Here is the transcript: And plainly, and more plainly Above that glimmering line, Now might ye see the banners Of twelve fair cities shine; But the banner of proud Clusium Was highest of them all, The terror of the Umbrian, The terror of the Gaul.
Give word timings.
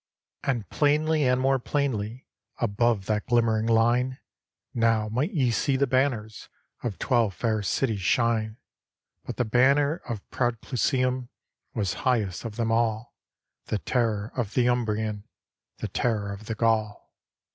And 0.43 0.67
plainly, 0.71 1.25
and 1.27 1.39
more 1.39 1.59
plainly 1.59 2.25
Above 2.57 3.05
that 3.05 3.27
glimmering 3.27 3.67
line, 3.67 4.17
Now 4.73 5.07
might 5.09 5.31
ye 5.31 5.51
see 5.51 5.77
the 5.77 5.85
banners 5.85 6.49
Of 6.81 6.97
twelve 6.97 7.35
fair 7.35 7.61
cities 7.61 8.01
shine; 8.01 8.57
But 9.25 9.37
the 9.37 9.45
banner 9.45 9.97
of 10.09 10.27
proud 10.31 10.59
Clusium 10.61 11.29
Was 11.75 11.93
highest 12.01 12.45
of 12.45 12.55
them 12.55 12.71
all, 12.71 13.15
The 13.67 13.77
terror 13.77 14.31
of 14.35 14.55
the 14.55 14.67
Umbrian, 14.67 15.27
The 15.77 15.87
terror 15.87 16.33
of 16.33 16.47
the 16.47 16.55
Gaul. 16.55 17.13